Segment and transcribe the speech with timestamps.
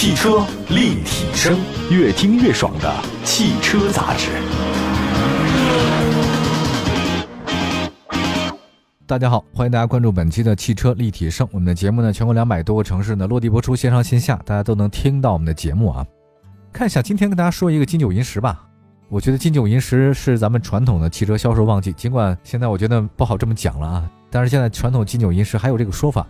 [0.00, 1.58] 汽车立体声，
[1.90, 2.88] 越听越爽的
[3.24, 4.30] 汽车杂志。
[9.04, 11.48] 大家好，欢迎大家关注本期的汽车立体声。
[11.50, 16.06] 我们的节目呢，全国两百多个城市呢落地播出，线上线下大家都能听到我们的节目啊。
[16.72, 18.64] 看一下，今天跟大家说一个金九银十吧。
[19.08, 26.24] 我觉得金九银十是咱们传统的汽车销售旺季，尽管现在我觉得不好这么讲了啊，但是现在传统金九银十还有这个说法。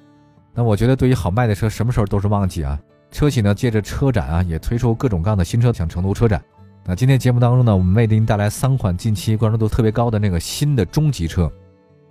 [0.54, 2.80] 那我觉得对于好卖的车，什么时候都是旺季啊。
[3.10, 6.42] 车企呢借着车展啊，也推出各种各样的新车，像成都车展。
[6.84, 11.50] 那今天节目当中呢，我们为您带来三款近期关注度特别高的那个新的中级车。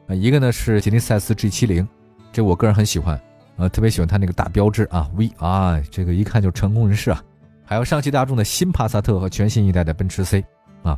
[0.07, 1.85] 啊，一个呢是吉利赛斯 G70，
[2.31, 3.19] 这我个人很喜欢，
[3.57, 7.21] 呃，特别喜欢它那个大标志啊，V 啊，这个一看就成功人士啊。
[7.65, 10.45] 还有上汽大众的新帕萨特和全新一代的奔驰 C。
[10.83, 10.97] 啊，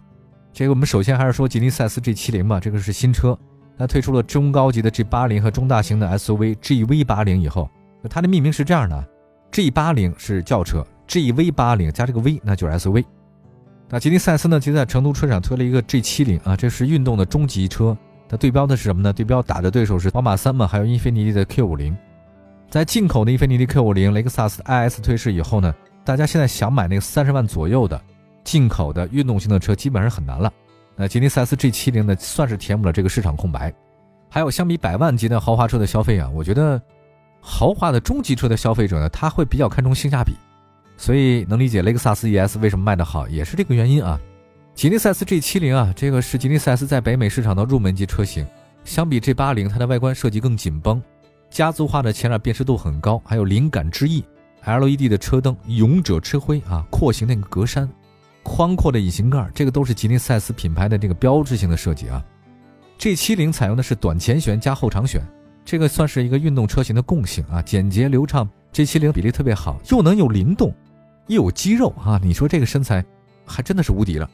[0.54, 3.38] 这个我们首先还是说吉利赛斯 G70 吧，这个是新车，
[3.78, 7.70] 它推出了中高级的 G80 和中大型的 SUV GV80 以后，
[8.10, 9.08] 它的命名是这样的
[9.52, 13.06] ：G80 是轿车，GV80 加这个 V 那就是 SUV。
[13.90, 19.12] 那吉利赛斯呢，就在成都车展推了一个 G70 啊，这是运动的中级车，它对标的是什么呢？
[19.12, 21.96] 对标打的对手是宝马三嘛，还有英菲尼迪的 Q50。
[22.70, 25.74] 在进口的英菲尼迪 Q50、雷克萨斯 IS 退市以后呢，
[26.06, 28.00] 大家现在想买那个三十万左右的。
[28.42, 30.52] 进口的运动型的车基本上很难了，
[30.96, 33.72] 那吉利赛斯 G70 呢，算是填补了这个市场空白。
[34.28, 36.82] 还有相比百万级的豪华车的消费啊，我觉得
[37.42, 40.34] 豪华的中级车的消费者呢，他会比较看重性价比，
[40.98, 44.20] 所以能理解雷克萨斯 ES 为什么卖得好，也是这个原因啊。
[44.76, 48.48] 吉利赛斯 G70 啊，这个是吉利赛斯在北美市场的入门级车型，
[48.86, 51.02] 相比 G80，它的外观设计更紧绷，
[51.50, 54.24] 家族化的前脸辨识度很高，还有灵感之翼
[54.64, 57.88] ，LED 的车灯，勇者吃灰啊，廓形那个格栅。
[58.42, 62.24] 宽阔的引擎盖，这个都是吉利赛斯品牌的这个标志性的设计啊。
[62.98, 65.22] G70 采用的是短前悬加后长悬，
[65.70, 68.50] 这个算是一个运动车型的共性啊，简洁流畅。
[68.74, 70.74] G70 比例特别好，又能有灵动，
[71.28, 72.20] 又有肌肉啊。
[72.24, 73.06] 你说这个身材
[73.46, 74.28] 还真的是无敌了。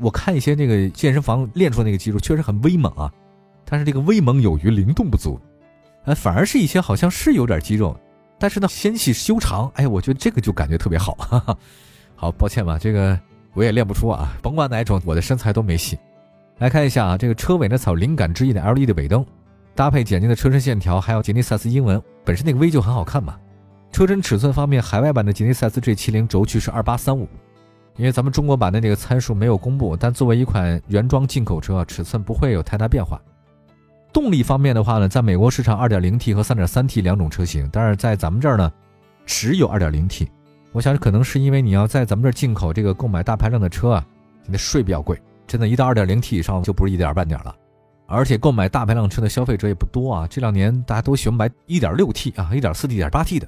[0.00, 3.12] 我看一些那个健身房练出那个肌肉确实很威猛啊，
[3.66, 5.38] 但是这个威猛有余，灵动不足。
[6.06, 7.94] 呃，反而是一些好像是有点肌肉，
[8.38, 11.12] 但是呢纤细修长，哎，我觉得这个就感觉特别好。
[11.16, 11.58] 哈哈。
[12.16, 13.20] 好，抱歉吧，这个。
[13.52, 15.98] 我也练不出啊，甭管哪种，我的身材都没戏。
[16.56, 19.22] 来看一下啊，这个车尾呢采用灵感之翼的 LED 的尾灯，
[19.78, 23.38] 搭配简洁的车身线条，还有吉尼赛斯英文，本身那个 V 就很好看嘛。
[23.92, 27.28] 车身尺寸方面，海外版的吉尼赛斯 G70 轴距是二八三五，
[27.94, 33.22] 因为咱们中国版的那个参数没有公布，但作为一款原装进口车，尺寸不会有太大变化。
[34.12, 38.72] 动力方面的话呢，在美国市场 2.0T 和 3.3T 两种车型，但是在咱们这儿呢，
[39.26, 40.26] 只有 2.0T。
[40.72, 44.04] 我想可能是因为你要在咱们这儿进口这个购买大排量的车啊，
[44.44, 45.16] 你的税比较贵，
[45.46, 47.54] 真的，一到二点零 T 以上就不是一点半点了。
[48.10, 53.46] 而且购买大排量车的消费者也不多啊，这两年大家都喜欢买一点六 T 啊，一点四 T、一点八 T 的。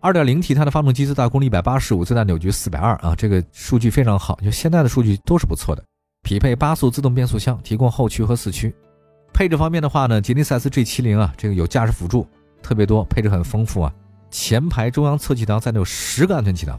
[0.00, 5.82] 二点零 T 它的发动机最大功率一百八十五，最大扭矩四百二啊，这个数据非常好，就现在的数据都是不错的。
[6.22, 8.74] 匹配八速自动变速箱，提供后驱和四驱。
[9.32, 12.26] 配置方面的话呢，吉利赛斯 G70 啊，这个有驾驶辅助
[12.60, 13.92] 特别多，配置很丰富啊。
[14.30, 16.78] 前排中央侧气囊再有十个安全气囊，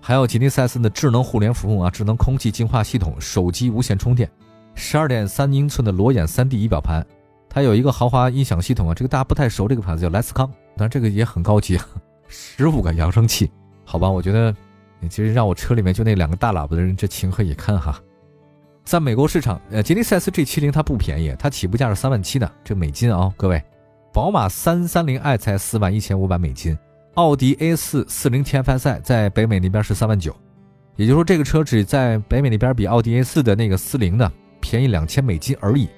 [0.00, 4.30] 还有吉利赛斯的智能互联服务啊，智能空气净化系统，手机无线充电，
[4.76, 7.04] 十二点三英寸的裸眼三 D 仪表盘，
[7.48, 11.76] 它有一个豪华音响系统啊，这个大家不太熟，这个牌子叫莱斯康，但这个也很高级，
[12.28, 13.50] 十五个扬声器，
[13.84, 14.54] 好吧，我觉得
[15.08, 17.98] 其实让我车里面就那两个大喇叭的人，这情何以堪哈。
[18.84, 23.60] 在美国市场，呃，吉利赛斯 G70 它不便宜，它起步价是三万七的，这美金啊，各位。
[24.12, 26.78] 宝马三三零 i 才四万一千五百美金，
[27.16, 30.34] 奥迪 A 四四零 TFSI 在北美那边是三万九，
[30.96, 35.88] 也就是说这个车只在北美那边比奥迪 A 四的那个四零的便宜两千美金而已。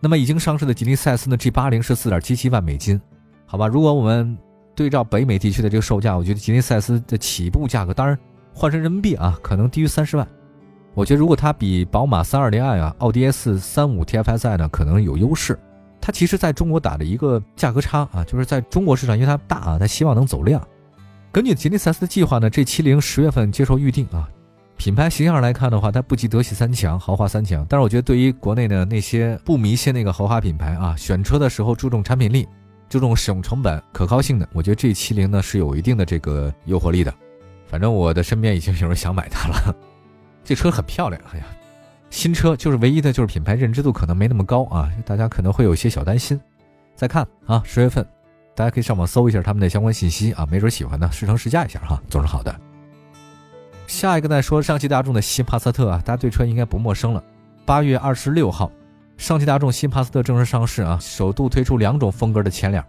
[0.00, 3.00] 那么已经上市的吉利赛斯呢 G 八零是四点七七万美金，
[3.46, 3.66] 好吧？
[3.66, 4.36] 如果我们
[4.74, 8.18] 对照北美地区的这个售价，我觉得吉利赛斯的起步价格，当然
[8.54, 10.26] 换成人民币啊，可能低于三十万。
[10.94, 15.58] 我觉得如果它比宝马三二零 i 啊、奥迪 A 四三五 TFSI 呢，可能有优势。
[16.00, 20.66] 它其实在中国打的一个价格差啊，就是在中国市场，因为它大啊，它希望能走量。
[21.30, 24.28] 根据吉利赛斯的计划呢，，G 七零十月份接受预定啊。
[24.80, 32.48] 品牌形象来看的话，它不及德系三强、豪华三强，但是我觉得对于国内的那些不迷信那个豪华品牌啊，选车的时候注重产品力、
[32.88, 37.12] 注重使用成本、可靠性的，我觉得 G 七零呢是有一定的这个诱惑力的。
[37.66, 39.76] 反正我的身边已经有人想买它了，
[40.42, 41.44] 这车很漂亮，哎呀。
[42.08, 46.40] 新车就是唯一的，就是品牌认知度可能没那么高啊，大家可能会有一些小担心。
[46.96, 48.02] 再看啊，十月份，
[48.56, 52.69] 大家可以上网搜一下他们的相关信息啊，没准喜欢呢，试乘试驾一下哈，总是好的。
[53.90, 57.22] 下一个再说上汽大众的新帕萨特啊，大家对车应该不陌生了。
[57.66, 58.70] 八月二十六号，
[59.16, 62.82] 上汽大众新帕萨特正式上市啊，首度推出两种风格的前脸，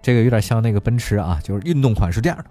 [0.00, 2.44] 这个有点像那个奔驰啊，就是运动款是这样的，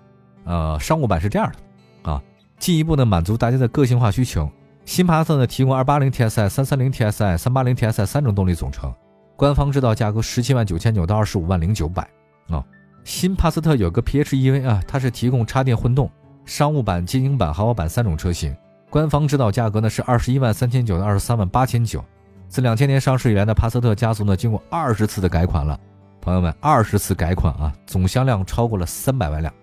[0.46, 2.22] 呃，商务版是这样的啊，
[2.60, 4.48] 进一步呢满足大家的个性化需求。
[4.86, 8.94] 新帕萨特呢提供280 TSI、330 TSI、380 TSI 三种动力总成，
[9.36, 12.08] 官方指导价格十七万九千九到二十五万零九百
[12.50, 12.63] 啊。
[13.04, 16.08] 新帕萨特有个 PHEV 啊，它是提供插电混动，
[16.45, 18.56] 商务版、精英版、豪华版三种车型，
[18.89, 22.03] 官方指导价格呢是二十一万三千九到二十三万八千九。
[22.47, 25.77] 自两千年上市以来的帕萨特家族呢，经过二十次的改款了，
[26.21, 29.53] 朋友们，二十次改款啊，总销量超过了三百万辆。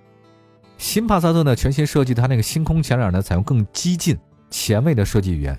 [0.77, 4.19] 新帕萨特呢，全新设计，它那个星空前脸呢，采用更激进、
[4.51, 5.57] 前卫的设计语言，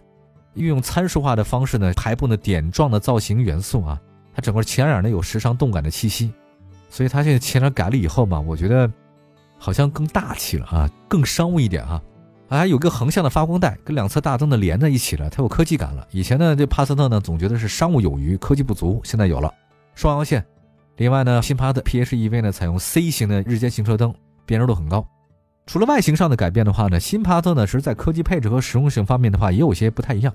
[0.55, 3.99] 运用参数化的方式呢，排布呢点状的造型元素啊，
[4.35, 6.33] 它整个前脸呢有时尚动感的气息，
[6.89, 8.91] 所以它这个前脸改了以后嘛，我觉得
[9.63, 12.01] 好像更大气了啊，更商务一点啊。
[12.49, 16.05] 还有个横向的发光带，跟两侧大灯的连在一起了，它有科技感了。
[16.11, 19.49] 以前呢，这帕萨特呢总觉得是商务有余，科技不足，现在有了
[19.95, 20.45] 双阳线。
[20.97, 24.13] 另外呢，新帕萨特 PHEV 呢采用 C 型的日间行车灯，
[24.45, 25.07] 辨识度很高。
[25.65, 30.33] 除了外形上的改变的话呢，新帕萨特呢其实在科技配置和实用性方面的话也有些不太一样。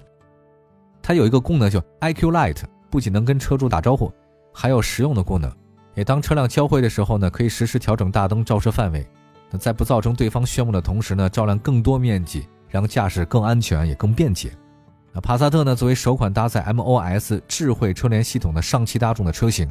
[1.03, 4.11] 它有一个功能叫 IQ Light，不仅能跟车主打招呼，
[4.55, 5.53] 还有实用的功能。
[5.95, 9.07] 也当车辆交汇的时候呢，可以实时调整大灯照射范围。
[9.51, 14.51] 那在不造成对方眩目的同时呢，照亮更多面积，让驾驶更安全也更便捷。
[15.13, 19.71] 那帕萨特呢，作为首款搭载 MOS 智慧车联系统的上汽大众的车型，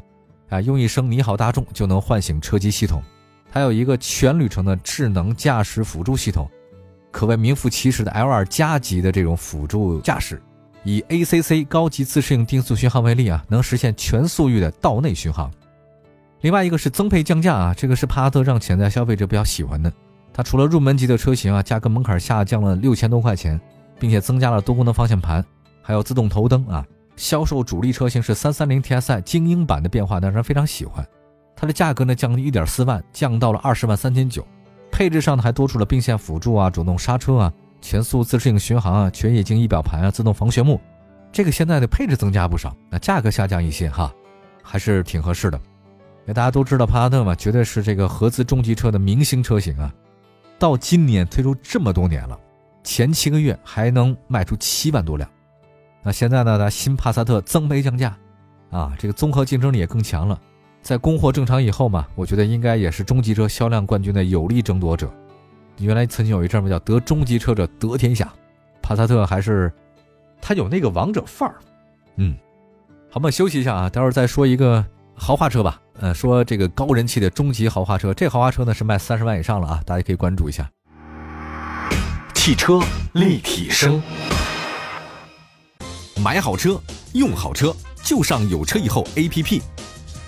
[0.49, 3.03] 啊，用一声“你好，大众”就能唤醒车机系统。
[3.51, 6.49] 它有一个全旅程的智能驾驶辅助系统，
[7.11, 10.41] 可谓名副其实的 L2 加级的这种辅助驾驶，
[10.83, 15.51] 以 ACC 高级自适应定速巡航为例啊，能实现全速域的道内巡航。
[16.47, 19.91] 另外一个是增配降价啊，这个是帕萨特让潜在消费者比较喜欢的。
[20.31, 23.59] 它除了入门级的车型啊，价格门槛下降了六千多块钱，
[23.99, 25.43] 并且增加了多功能方向盘，
[25.81, 26.85] 还有自动头灯啊。
[27.17, 31.05] 销售主力车型是三三零 TSI 精英版的变化，让人非常喜欢。
[31.53, 34.47] 它的价格呢降低一点四万，降到了二十万三千九。
[34.89, 40.79] 配置上呢还多出了并线辅助啊、主动刹车啊、全速自适应巡航啊、全液晶仪表盘啊、自动防眩目。
[41.29, 44.09] 这个现在的配置增加不少，那价格下降一些哈，
[44.63, 45.59] 还是挺合适的。
[46.29, 49.91] 那大家都知道帕萨特嘛，绝对是这个合资中级车的明星车型啊。
[50.59, 52.37] 到今年推出这么多年了，
[52.83, 55.29] 前七个月还能卖出七万多辆。
[56.03, 58.17] 那现在呢，它新帕萨特增配降价，
[58.71, 60.37] 啊，这个综合竞争力也更强了。
[60.81, 65.09] 在供货正常以后嘛，我觉得应该也是中级车销量冠军的有力争夺者。
[65.79, 68.33] 原来曾经有一阵嘛叫得中级车者得天下，
[68.81, 69.71] 帕萨特还是
[70.41, 71.55] 它有那个王者范儿。
[72.17, 72.35] 嗯，
[73.09, 74.83] 好，我们休息一下啊，待会儿再说一个。
[75.19, 80.69] 豪华车吧，呃，说这个高人气的中级豪华车，这豪华车呢是卖三十万以上了啊，大家可以关注一下。
[82.33, 82.79] 汽车
[83.13, 84.01] 立体声，
[86.23, 86.79] 买好车，
[87.13, 89.61] 用好车，就上有车以后 APP。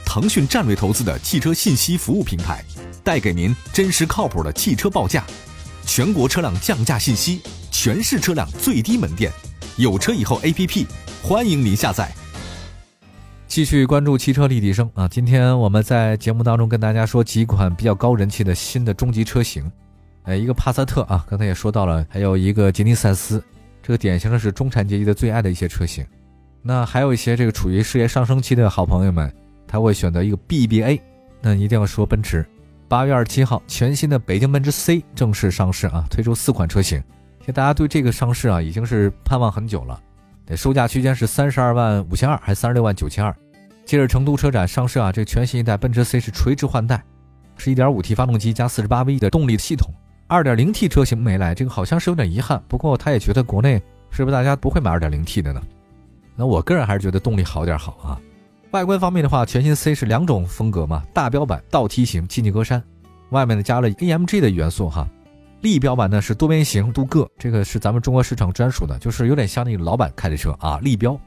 [0.03, 2.65] 腾讯战略投资的汽车信息服务平台，
[3.03, 5.23] 带给您真实靠谱的汽车报价，
[5.85, 9.31] 全国车辆降价信息，全市车辆最低门店。
[9.77, 10.87] 有车以后 APP，
[11.21, 12.11] 欢迎您下载。
[13.49, 15.07] 继续关注汽车立体声啊！
[15.07, 19.69] 今天我们在节目当中跟大家说几款比较高人气的新的中级车型，
[20.21, 23.43] 呃，一个帕萨特啊，刚才也说到了，还有一个吉尼赛斯，
[23.81, 26.05] 这个典型的是中产阶级的最爱的一些车型。
[26.61, 29.33] 那还有一些这个处于事业上升期的好朋友们，
[29.67, 31.01] 他会选择一个 BBA。
[31.41, 32.45] 那一定要说奔驰，
[32.87, 37.01] 八月二十七号，全新的北京奔驰 C 正式上市啊，推出四款车型。
[37.39, 39.99] 其实大家对这个上市啊，已经是盼望很久了。
[40.57, 43.31] 售价区间是三十二万五千二，还是三十六万九千二？
[43.89, 47.03] 今日成都车展上市啊，这全新一代奔驰 C 是垂直换代，
[47.57, 49.91] 是一点五 T 发动机加四十八 V 的动力系统，
[50.27, 52.61] 二点零 T 车型没来，这个好像是有点遗憾。
[52.67, 53.81] 不过他也觉得国内
[54.11, 55.59] 是不是大家不会买二点零 T 的呢？
[56.35, 58.21] 那我个人还是觉得动力好点好啊。
[58.69, 62.79] 外观方面的话，全新 C 是两种风格嘛，大标版倒梯形进气格栅，
[63.31, 65.09] 外面呢加了 AMG 的元素哈。
[65.61, 70.77] 立标版呢是多边形镀铬，这个是咱们中国市场专属的，就是有点像那个老板开的车啊。
[70.83, 71.19] 立标，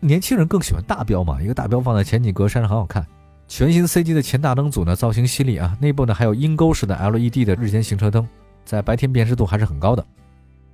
[0.00, 3.04] 年轻人更喜欢大标嘛，一个大标放在前景格栅上很好看。
[3.48, 8.26] 全新 C 级的前大灯组呢，造型犀利啊，内部呢还有鹰钩式的 LED 的日间行车灯，
[8.64, 10.04] 在白天辨识度还是很高的。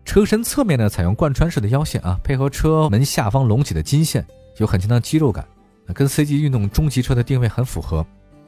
[0.05, 4.27] 车身侧面呢采用贯穿式的腰线啊，配合车门下方隆起的金线，
[4.59, 5.47] 有很强的肌肉感，
[5.95, 8.05] 跟 C 级运动中级车的定位很符合。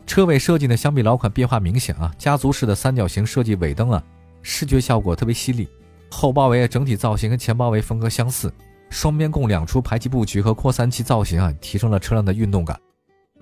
[0.07, 4.03] 车尾设计呢相比老款变化明显啊，家族式的三角形设计尾灯啊。
[4.43, 5.67] 视觉效果特别犀利，
[6.09, 8.53] 后包围整体造型跟前包围风格相似，
[8.89, 12.79] 双边共两出排气布局和扩散器造型啊，提升了车辆的运动感。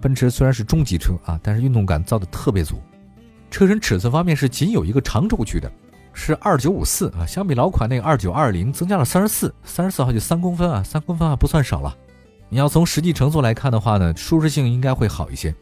[0.01, 2.77] 奔驰虽然是中级车啊，但是运动感造的特别足。
[3.51, 5.71] 车身尺寸方面是仅有一个长轴距的，
[6.13, 11.97] 是二九五四啊，相比老款那个二九二零增加了三十四，三十四号就三公分啊，三公分还不算少了。
[12.49, 15.55] 你要从实际乘坐来看的话呢，舒适性应该会好一些。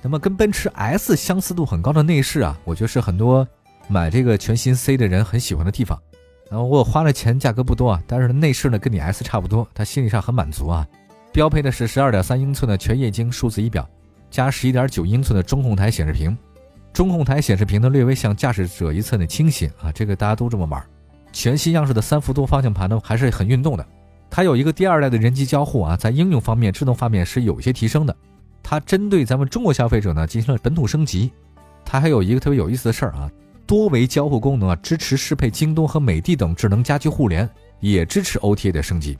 [0.00, 3.46] 那么跟奔驰 S 相似度很高的内饰啊，我觉得是很多。
[3.88, 6.00] 买这个全新 C 的人很喜欢的地方。
[6.52, 10.86] 然后我花了钱价格不多啊，但是内饰呢跟你 S 差不多，他心理上很满足啊。
[11.32, 13.88] 标配的是十二点三英寸的全液晶数字仪表，
[14.30, 16.36] 加十一点九英寸的中控台显示屏。
[16.92, 20.84] 中控台显示屏呢略微向驾驶者一侧呢倾斜啊，这个大家都这么玩。
[21.32, 23.86] 全新样式的三幅多方向盘呢还是很运动的。
[24.28, 28.14] 它有一个第二代的人机交互啊，在应用方面智能方面是有一些提升的。
[28.62, 31.32] 它针对咱们中国消费者呢进行了本土升级。
[31.82, 33.30] 它还有一个特别有意思的事儿啊，
[33.72, 37.48] 多维交互功能啊，支持适配京东和美的等智能家居互联，
[37.80, 39.16] 也支持 OTA 的升级。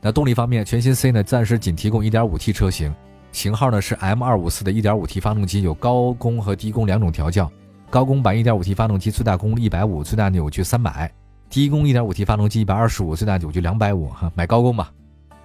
[0.00, 2.94] 那动力方面，全新 C 呢暂时仅提供 1.5T 车型，
[3.30, 7.52] 型号呢是 M254 的 1.5T 发动机，有高功和低功两种调教。
[7.90, 11.10] 高功版 1.5T 发动机最大功率150，最大扭矩300；
[11.50, 14.08] 低功 1.5T 发动机125，最大扭矩250。
[14.08, 14.90] 哈，买高功吧，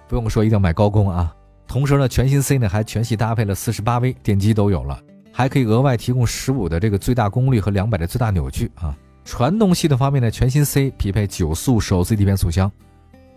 [0.08, 1.30] 不用说一定要买高功啊。
[1.68, 4.98] 同时呢，全新 C 呢还全系搭配了 48V 电机都有了，
[5.32, 8.96] 还可以额外提供15的这个最大功率和200的最大扭矩啊。
[9.24, 12.70] 传动系统方面呢，全新 C 匹配九速手自一体变速箱。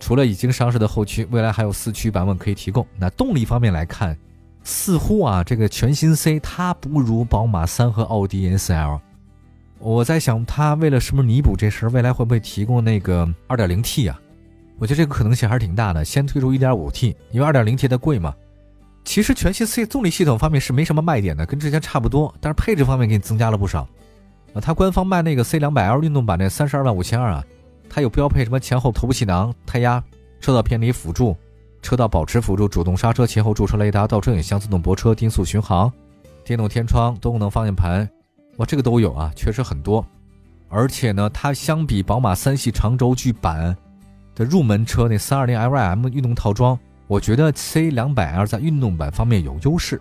[0.00, 2.86] 除了已经上市的后驱，未来还有四驱版本可以提供。
[2.98, 4.16] 那动力方面来看，
[4.64, 9.00] 似乎啊，这个全新 C 它不如宝马三和奥迪 A4L。
[9.78, 14.20] 我在想，它为了什么弥补这事儿，未来会不会提供那个 2.0T 啊？
[14.78, 16.04] 我觉得这个可能性还是挺大的。
[16.04, 18.34] 先推出 1.5T，因为 2.0T 它贵嘛。
[19.04, 23.86] 其实全新 C 动力系统方面是没什么卖点的，跟之前差不多，但是配置方面给你增加了不少。
[24.54, 27.44] 啊，它官方卖那个 C200L 运动版那三十二万五千二啊。
[27.88, 30.02] 它有标配什么前后头部气囊、胎压、
[30.40, 31.36] 车道偏离辅助、
[31.80, 35.92] 车道保持辅助、主动刹车、前后驻车雷达、倒车影像、自动泊车、定速巡航、
[36.44, 38.08] 电动天窗、多功能方向盘，
[38.56, 40.04] 哇，这个都有啊，确实很多。
[40.68, 43.76] 而且呢，它相比宝马三系长轴距版
[44.34, 46.76] 的入门车那 320Lim 运动套装，
[47.14, 50.00] 我觉得 C200L 在运动版方面有优势。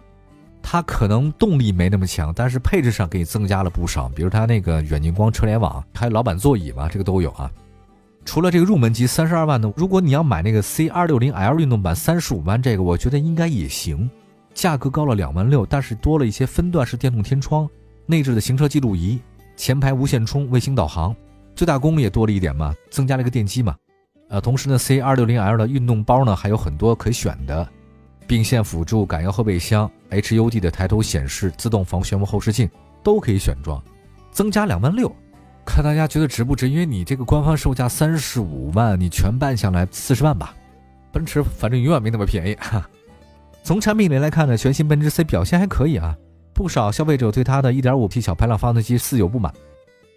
[0.63, 7.51] 它可能动力没那么强，但是配置上给你增加了不少，比如它那个远近光车联网，还有老板座椅嘛，这个都有啊。
[8.25, 14.09] 除了这个入门级三十二万的，如果你要买那个 C 二六零 L 运动版三十五万，这个我觉得应该也行，
[14.55, 17.69] 价格高了两万六，但是多了一些分段式电动天窗、
[18.07, 19.19] 内置的行车记录仪、
[19.55, 21.15] 前排无线充、卫星导航，
[21.53, 23.75] 最大功率也多了一点嘛，增加了一个电机嘛。
[24.29, 27.67] 呃，同时呢，C 二六零 L 的运动包呢还有很多可选的，
[28.25, 32.69] 并线辅助、感应后备箱、HUD 的抬头显示、自动防眩目后视镜
[33.03, 33.81] 都可以选装，
[34.31, 35.13] 增加两万六。
[35.65, 36.67] 看大家觉得值不值？
[36.67, 40.55] 因为你这个官方售价三十五万，你全办下来四十万吧。
[41.11, 42.55] 奔驰反正永远没那么便宜。
[42.55, 42.89] 哈。
[43.63, 46.17] 从产品力来看呢，全新奔驰 C 表现还可以啊。
[46.53, 49.53] 不少消费者对它的 1.5T 小排量发动机似有不满。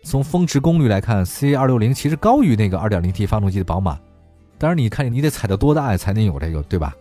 [0.07, 3.99] 从峰值功率来看，C260 其实高于那个 2.0T 发动机的宝马。
[4.57, 6.95] 当然，你看你得踩到多大才能有这个，对吧？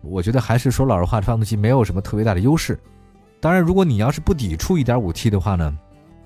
[0.00, 2.80] 我觉得还是说老实话，发动机没有什么特别大的优势。
[3.40, 5.78] 当然，如果你要是不抵触 1.5T 的话呢？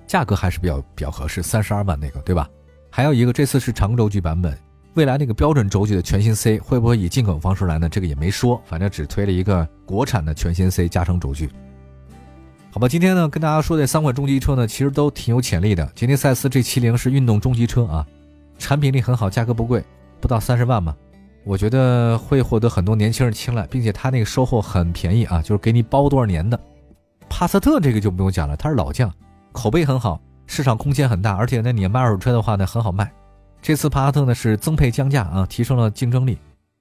[0.06, 2.48] 价格还是比较比较合适，三十二万那个，对吧？
[2.90, 4.56] 还有一个，这次是长轴距版本，
[4.94, 7.88] 未来那个标准轴距的全新 C 会不会以进口方式来呢？
[7.88, 11.50] 这个也没说，反正只推了一个国产的全新 C 加长轴距。
[12.72, 15.84] 好吧，今天呢跟大家说这三款中级车呢，其实都挺有潜力的。
[15.96, 18.06] 吉尼赛斯 G70 是运动中级车啊，
[18.58, 19.84] 产品力很好，价格不贵，
[20.20, 20.94] 不到三十万嘛，
[21.42, 26.58] 我觉得会获得很多年轻人青睐，并且它那个售后很便宜啊，就是给你包多少年的。
[27.28, 29.12] 帕萨特这个就不用讲了，它是老将。
[29.50, 33.10] 口碑很好，市场空间很大，而且呢，你卖二手车的话呢，很好卖。
[33.60, 36.38] 这次帕萨特呢是增配降价啊，提升了竞争力。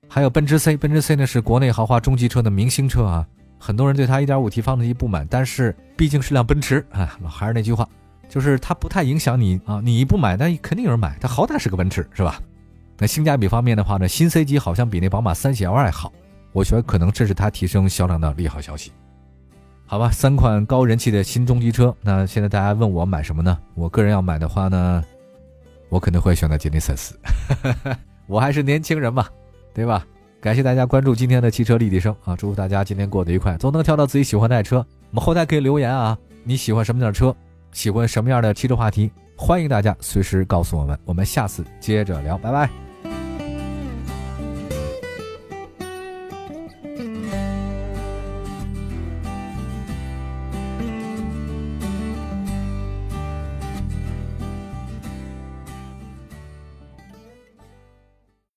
[0.08, 3.28] 还有奔驰 C，奔驰 C 呢是国内豪华中级车的明星车啊，
[3.60, 7.88] 很多人对它 1.5T 发动机不满，但是毕竟是辆奔驰啊，还是那句话，
[8.30, 12.42] 就是它不太影响你啊，你不买，那肯定有人买，它好歹是个奔驰，是吧？
[12.98, 16.12] 那性价比方面的话呢，新 C 级好像比那宝马三系 L 好，
[16.52, 18.92] 我觉得可能这是它提升销量的利好消息。
[19.86, 23.58] 好吧，三款高人气的新中级车，那现在大家问我买什么呢？
[23.76, 25.04] 我个人要买的话呢，
[25.90, 27.18] 我肯定会选择吉尼赛斯，
[28.28, 29.28] 我还是年轻人嘛，
[29.74, 30.06] 对吧？
[30.42, 34.78] 感谢大家关注今天的汽车立体声啊，祝福大家今天过得愉快，总能挑到自己喜欢的爱车。
[35.12, 37.36] 我们后台可以留言啊，你喜欢什么样的车？
[37.74, 39.12] 喜欢什么样的汽车话题？
[39.36, 42.89] 欢迎大家随时告诉我们，我们下次接着聊，拜拜。